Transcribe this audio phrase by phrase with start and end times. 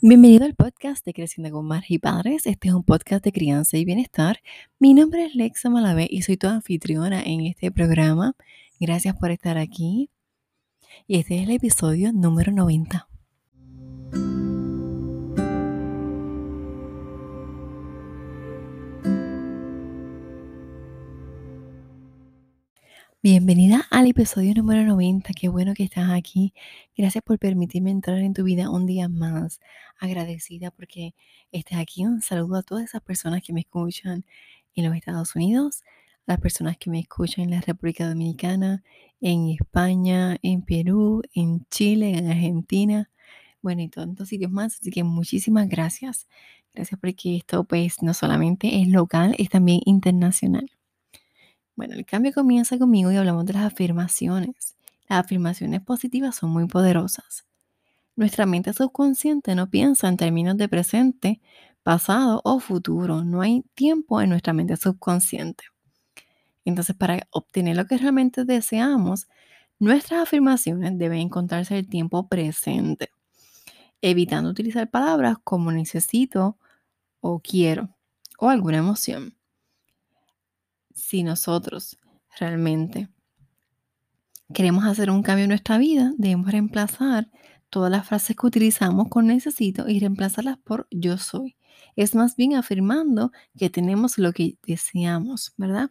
[0.00, 2.46] Bienvenido al podcast de Creciendo con Madres y Padres.
[2.46, 4.40] Este es un podcast de crianza y bienestar.
[4.78, 8.34] Mi nombre es Lexa Malavé y soy tu anfitriona en este programa.
[8.78, 10.08] Gracias por estar aquí.
[11.06, 13.09] Y este es el episodio número 90.
[23.22, 25.34] Bienvenida al episodio número 90.
[25.34, 26.54] Qué bueno que estás aquí.
[26.96, 29.60] Gracias por permitirme entrar en tu vida un día más.
[29.98, 31.14] Agradecida porque
[31.52, 32.06] estés aquí.
[32.06, 34.24] Un saludo a todas esas personas que me escuchan
[34.74, 35.82] en los Estados Unidos,
[36.24, 38.82] las personas que me escuchan en la República Dominicana,
[39.20, 43.10] en España, en Perú, en Chile, en Argentina,
[43.60, 44.78] bueno, y tantos sitios más.
[44.80, 46.26] Así que muchísimas gracias.
[46.72, 50.70] Gracias porque esto pues no solamente es local, es también internacional.
[51.76, 54.76] Bueno, el cambio comienza conmigo y hablamos de las afirmaciones.
[55.08, 57.44] Las afirmaciones positivas son muy poderosas.
[58.16, 61.40] Nuestra mente subconsciente no piensa en términos de presente,
[61.82, 63.24] pasado o futuro.
[63.24, 65.64] No hay tiempo en nuestra mente subconsciente.
[66.64, 69.26] Entonces, para obtener lo que realmente deseamos,
[69.78, 73.10] nuestras afirmaciones deben encontrarse el tiempo presente,
[74.02, 76.58] evitando utilizar palabras como necesito
[77.20, 77.96] o quiero
[78.38, 79.39] o alguna emoción
[81.00, 81.98] si nosotros
[82.38, 83.08] realmente
[84.52, 87.28] queremos hacer un cambio en nuestra vida, debemos reemplazar
[87.70, 91.56] todas las frases que utilizamos con necesito y reemplazarlas por yo soy.
[91.96, 95.90] Es más bien afirmando que tenemos lo que deseamos, ¿verdad?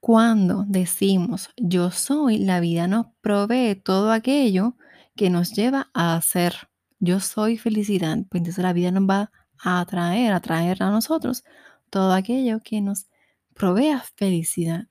[0.00, 4.76] Cuando decimos yo soy, la vida nos provee todo aquello
[5.16, 6.68] que nos lleva a hacer
[6.98, 8.18] yo soy felicidad.
[8.30, 11.44] Pues entonces la vida nos va a atraer, a atraer a nosotros
[11.90, 13.06] todo aquello que nos
[13.54, 14.86] provea felicidad.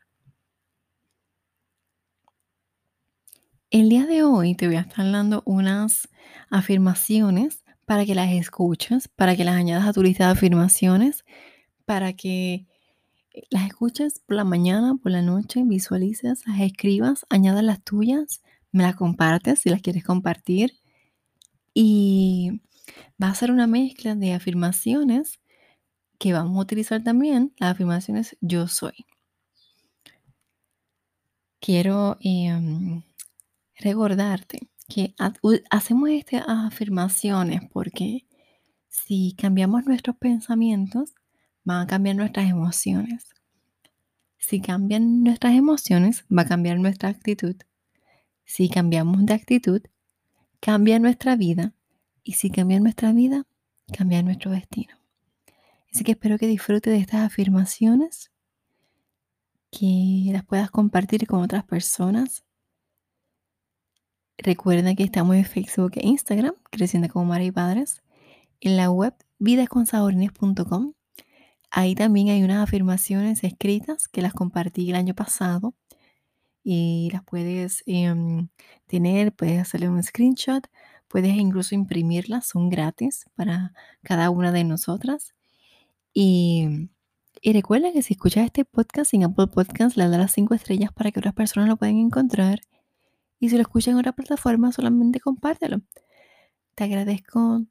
[3.70, 6.08] El día de hoy te voy a estar dando unas
[6.50, 11.26] afirmaciones para que las escuches, para que las añadas a tu lista de afirmaciones,
[11.86, 12.68] para que
[13.50, 18.42] las escuches por la mañana, por la noche, visualices, las escribas, añadas las tuyas,
[18.72, 20.73] me las compartes si las quieres compartir.
[21.73, 22.61] Y
[23.22, 25.39] va a ser una mezcla de afirmaciones
[26.17, 29.05] que vamos a utilizar también las afirmaciones yo soy.
[31.59, 33.03] Quiero em,
[33.77, 35.15] recordarte que
[35.70, 38.25] hacemos estas afirmaciones porque
[38.87, 41.15] si cambiamos nuestros pensamientos,
[41.64, 43.25] van a cambiar nuestras emociones.
[44.37, 47.55] Si cambian nuestras emociones, va a cambiar nuestra actitud.
[48.45, 49.81] Si cambiamos de actitud,
[50.59, 51.73] cambia nuestra vida.
[52.23, 53.45] Y si cambia nuestra vida,
[53.92, 54.95] cambia nuestro destino.
[55.95, 58.30] Así que espero que disfrutes de estas afirmaciones,
[59.72, 62.44] que las puedas compartir con otras personas.
[64.38, 68.04] Recuerda que estamos en Facebook e Instagram, Creciendo como Madre y Padres,
[68.60, 70.95] en la web vidasconsaborines.com.
[71.72, 75.76] Ahí también hay unas afirmaciones escritas que las compartí el año pasado
[76.61, 78.50] y las puedes em,
[78.88, 80.67] tener, puedes hacerle un screenshot,
[81.08, 83.72] puedes incluso imprimirlas, son gratis para
[84.04, 85.35] cada una de nosotras.
[86.17, 86.89] Y,
[87.43, 91.11] recuerda que si escuchas este podcast en Apple Podcasts, le da las 5 estrellas para
[91.11, 92.61] que otras personas lo puedan encontrar.
[93.37, 95.81] Y si lo escuchas en otra plataforma, solamente compártelo.
[96.75, 97.65] Te agradezco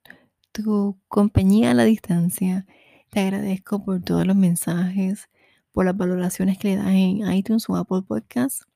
[0.53, 2.67] tu compañía a la distancia.
[3.09, 5.31] Te agradezco por todos los mensajes,
[5.73, 8.67] por las valoraciones que le das en iTunes o Apple Podcasts.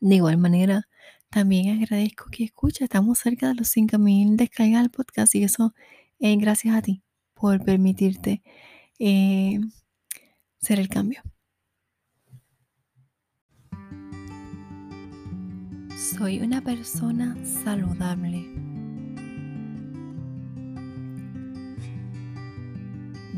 [0.00, 0.86] De igual manera,
[1.28, 2.82] también agradezco que escuches.
[2.82, 5.74] Estamos cerca de los 5.000 descargas del podcast y eso
[6.20, 7.02] es gracias a ti
[7.40, 8.42] por permitirte
[8.98, 9.58] eh,
[10.58, 11.22] ser el cambio.
[15.96, 18.46] Soy una persona saludable.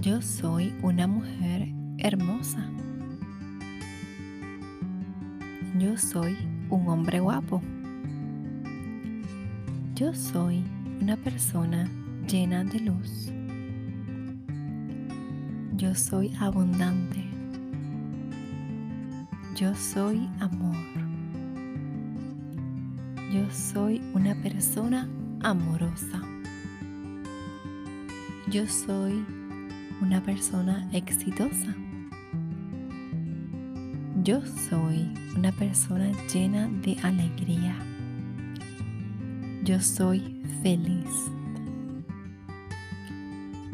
[0.00, 2.68] Yo soy una mujer hermosa.
[5.78, 6.36] Yo soy
[6.70, 7.62] un hombre guapo.
[9.94, 10.64] Yo soy
[11.00, 11.88] una persona
[12.26, 13.32] llena de luz.
[15.76, 17.24] Yo soy abundante.
[19.56, 20.76] Yo soy amor.
[23.32, 25.08] Yo soy una persona
[25.40, 26.20] amorosa.
[28.50, 29.24] Yo soy
[30.02, 31.74] una persona exitosa.
[34.22, 37.74] Yo soy una persona llena de alegría.
[39.64, 41.32] Yo soy feliz.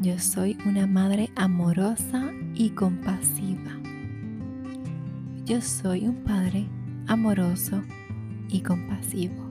[0.00, 3.72] Yo soy una madre amorosa y compasiva.
[5.44, 6.66] Yo soy un padre
[7.08, 7.82] amoroso
[8.48, 9.48] y compasivo.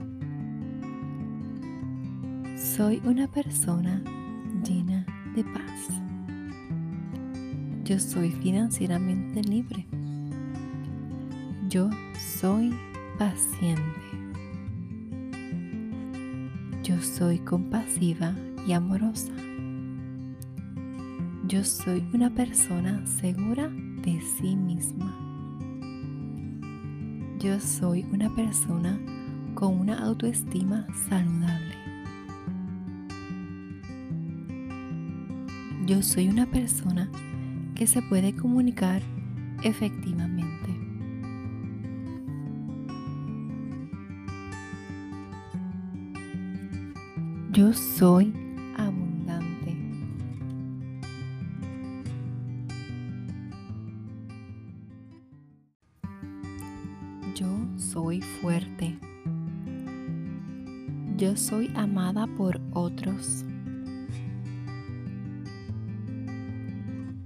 [2.78, 4.00] soy una persona
[4.64, 5.04] llena
[5.34, 5.88] de paz.
[7.84, 9.84] Yo soy financieramente libre.
[11.68, 11.90] Yo
[12.40, 12.72] soy
[13.18, 13.82] paciente.
[16.84, 18.32] Yo soy compasiva
[18.66, 19.32] y amorosa.
[21.48, 23.70] Yo soy una persona segura
[24.02, 25.16] de sí misma.
[27.38, 29.00] Yo soy una persona
[29.54, 31.74] con una autoestima saludable.
[35.86, 37.10] Yo soy una persona
[37.74, 39.00] que se puede comunicar
[39.62, 40.76] efectivamente.
[47.52, 48.34] Yo soy
[58.20, 58.98] fuerte.
[61.16, 63.44] Yo soy amada por otros.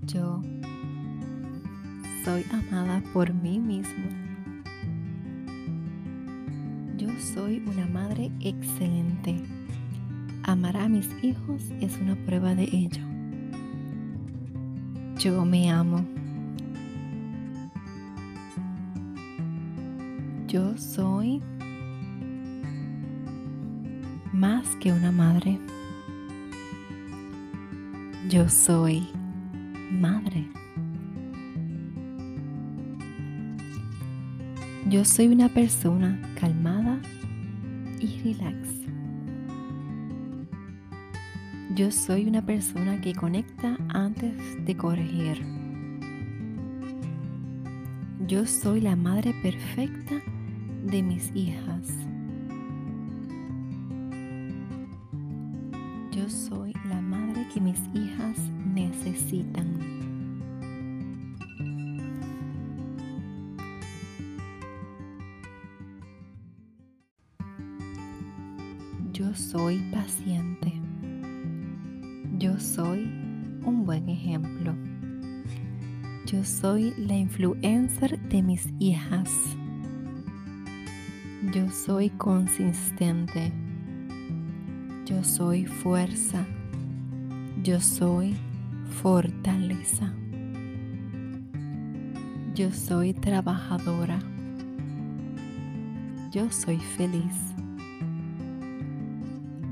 [0.06, 0.42] Yo
[2.24, 4.04] soy amada por mí mismo.
[6.96, 9.36] Yo soy una madre excelente.
[10.44, 13.02] Amar a mis hijos es una prueba de ello.
[15.18, 16.04] Yo me amo.
[20.52, 21.40] Yo soy
[24.34, 25.58] más que una madre.
[28.28, 29.08] Yo soy
[29.90, 30.46] madre.
[34.90, 37.00] Yo soy una persona calmada
[37.98, 38.68] y relax.
[41.74, 45.46] Yo soy una persona que conecta antes de corregir.
[48.26, 50.20] Yo soy la madre perfecta
[50.82, 51.88] de mis hijas.
[56.10, 58.38] Yo soy la madre que mis hijas
[58.74, 59.78] necesitan.
[69.12, 70.72] Yo soy paciente.
[72.38, 73.04] Yo soy
[73.64, 74.74] un buen ejemplo.
[76.26, 79.30] Yo soy la influencer de mis hijas.
[81.52, 83.52] Yo soy consistente.
[85.04, 86.46] Yo soy fuerza.
[87.62, 88.34] Yo soy
[89.02, 90.14] fortaleza.
[92.54, 94.18] Yo soy trabajadora.
[96.30, 97.36] Yo soy feliz.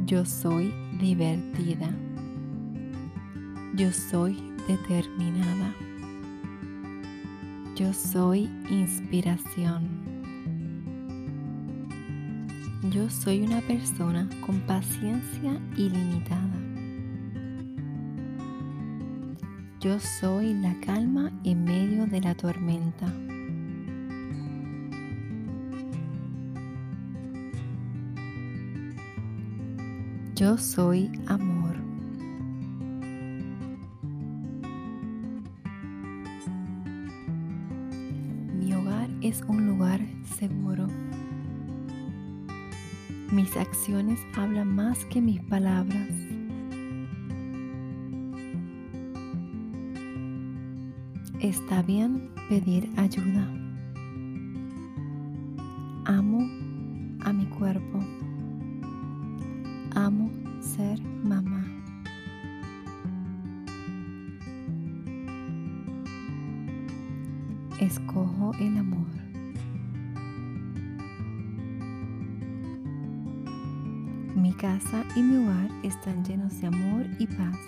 [0.04, 1.88] Yo soy divertida.
[3.74, 4.36] Yo soy
[4.68, 5.74] determinada.
[7.74, 9.99] Yo soy inspiración.
[12.90, 16.58] Yo soy una persona con paciencia ilimitada.
[19.78, 23.06] Yo soy la calma en medio de la tormenta.
[30.34, 31.76] Yo soy amor.
[38.58, 40.00] Mi hogar es un lugar
[40.36, 40.88] seguro.
[43.32, 46.08] Mis acciones hablan más que mis palabras.
[51.38, 53.46] Está bien pedir ayuda.
[56.06, 56.40] Amo
[57.24, 58.00] a mi cuerpo.
[59.94, 60.28] Amo
[60.60, 61.64] ser mamá.
[67.78, 69.19] Escojo el amor.
[74.40, 77.58] Mi casa y mi hogar están llenos de amor y paz.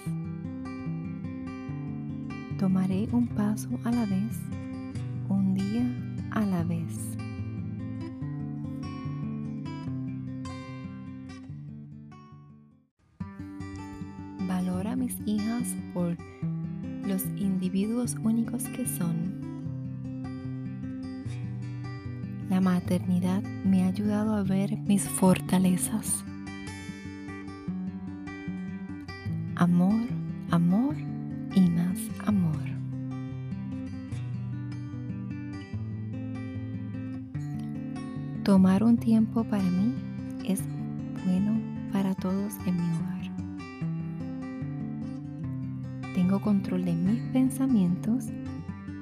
[2.58, 4.40] Tomaré un paso a la vez,
[5.28, 5.84] un día
[6.30, 6.98] a la vez.
[14.48, 16.16] Valora a mis hijas por
[17.06, 19.42] los individuos únicos que son.
[22.48, 26.24] La maternidad me ha ayudado a ver mis fortalezas.
[30.52, 30.94] Amor,
[31.54, 32.60] y más amor.
[38.44, 39.94] Tomar un tiempo para mí
[40.46, 40.62] es
[41.24, 41.58] bueno
[41.90, 43.30] para todos en mi hogar.
[46.14, 48.26] Tengo control de mis pensamientos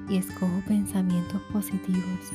[0.09, 2.31] y escojo pensamientos positivos.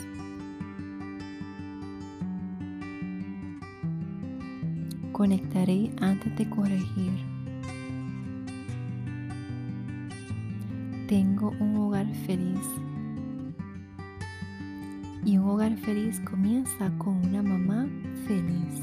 [5.13, 7.36] Conectaré antes de corregir.
[11.61, 12.67] Un hogar feliz.
[15.25, 17.87] Y un hogar feliz comienza con una mamá
[18.26, 18.81] feliz.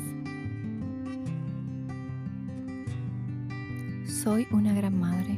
[4.06, 5.38] Soy una gran madre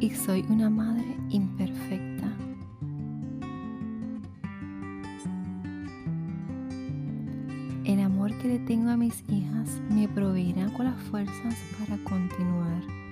[0.00, 2.32] y soy una madre imperfecta.
[7.84, 13.07] El amor que le tengo a mis hijas me proveerá con las fuerzas para continuar.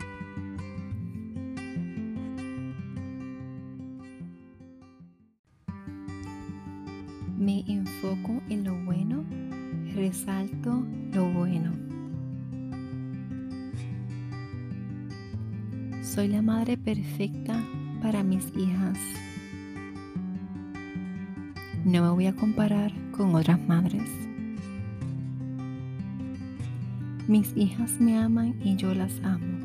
[8.96, 9.24] Bueno,
[9.94, 11.72] resalto lo bueno.
[16.02, 17.62] Soy la madre perfecta
[18.00, 18.98] para mis hijas.
[21.84, 24.08] No me voy a comparar con otras madres.
[27.28, 29.58] Mis hijas me aman y yo las amo.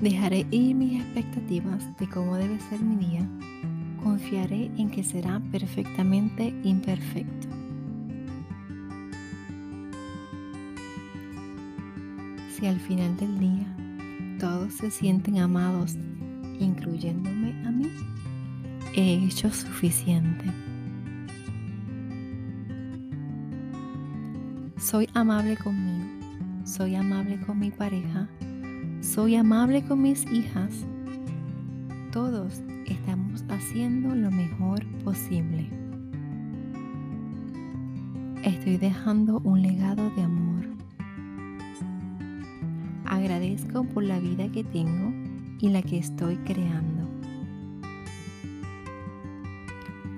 [0.00, 3.28] Dejaré ir mis expectativas de cómo debe ser mi día.
[4.02, 7.48] Confiaré en que será perfectamente imperfecto.
[12.54, 13.76] Si al final del día
[14.38, 15.96] todos se sienten amados,
[16.58, 17.90] incluyéndome a mí,
[18.94, 20.44] he hecho suficiente.
[24.78, 26.06] Soy amable conmigo,
[26.64, 28.28] soy amable con mi pareja,
[29.02, 30.72] soy amable con mis hijas.
[32.12, 35.68] Todos estamos haciendo lo mejor posible.
[38.42, 40.66] Estoy dejando un legado de amor.
[43.04, 45.12] Agradezco por la vida que tengo
[45.58, 47.08] y la que estoy creando.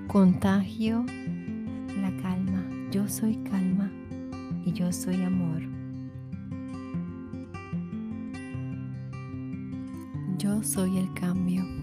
[0.07, 1.05] Contagio
[1.99, 2.63] la calma.
[2.91, 3.91] Yo soy calma
[4.65, 5.61] y yo soy amor.
[10.37, 11.82] Yo soy el cambio.